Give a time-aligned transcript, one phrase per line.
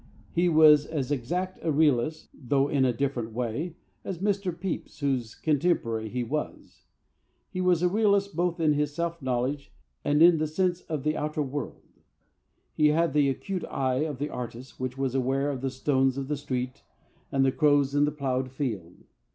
[0.31, 4.51] He was as exact a realist (though in a different way) as Mr.
[4.51, 6.87] Pepys, whose contemporary he was.
[7.51, 9.71] He was a realist both in his self knowledge
[10.03, 11.83] and in his sense of the outer world.
[12.73, 16.29] He had the acute eye of the artist which was aware of the stones of
[16.29, 16.81] the street
[17.31, 19.03] and the crows in the ploughed field.